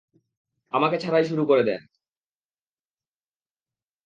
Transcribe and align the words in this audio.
আমাকে 0.73 0.97
ছাড়াই 0.97 1.25
শুরু 1.25 1.43
করে 1.45 1.63
দেন। 1.63 1.81